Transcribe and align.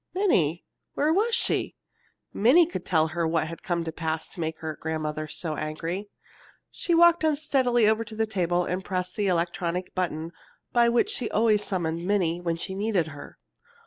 Minnie: 0.15 0.65
where 0.95 1.13
was 1.13 1.35
she? 1.35 1.75
Minnie 2.33 2.65
could 2.65 2.87
tell 2.87 3.09
her 3.09 3.27
what 3.27 3.47
had 3.47 3.61
come 3.61 3.83
to 3.83 3.91
pass 3.91 4.29
to 4.29 4.39
make 4.39 4.57
her 4.57 4.75
grandmother 4.75 5.27
so 5.27 5.55
angry. 5.55 6.09
She 6.71 6.95
walked 6.95 7.23
unsteadily 7.23 7.87
over 7.87 8.03
to 8.05 8.15
the 8.15 8.25
table 8.25 8.65
and 8.65 8.83
pressed 8.83 9.15
the 9.15 9.27
electric 9.27 9.93
button 9.93 10.31
by 10.73 10.89
which 10.89 11.11
she 11.11 11.29
always 11.29 11.63
summoned 11.63 12.03
Minnie 12.03 12.41
when 12.41 12.55
she 12.55 12.73
needed 12.73 13.09
her. 13.09 13.37